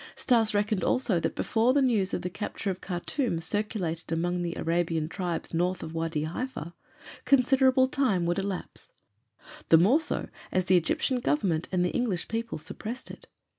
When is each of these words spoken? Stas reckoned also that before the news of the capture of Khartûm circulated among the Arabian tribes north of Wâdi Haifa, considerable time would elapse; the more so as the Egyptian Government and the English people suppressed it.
Stas 0.15 0.55
reckoned 0.55 0.83
also 0.83 1.19
that 1.19 1.35
before 1.35 1.73
the 1.73 1.81
news 1.83 2.11
of 2.11 2.23
the 2.23 2.29
capture 2.31 2.71
of 2.71 2.81
Khartûm 2.81 3.39
circulated 3.39 4.11
among 4.11 4.41
the 4.41 4.55
Arabian 4.55 5.07
tribes 5.07 5.53
north 5.53 5.83
of 5.83 5.91
Wâdi 5.91 6.25
Haifa, 6.25 6.73
considerable 7.23 7.87
time 7.87 8.25
would 8.25 8.39
elapse; 8.39 8.89
the 9.69 9.77
more 9.77 10.01
so 10.01 10.27
as 10.51 10.65
the 10.65 10.75
Egyptian 10.75 11.19
Government 11.19 11.67
and 11.71 11.85
the 11.85 11.91
English 11.91 12.27
people 12.29 12.57
suppressed 12.57 13.11
it. 13.11 13.27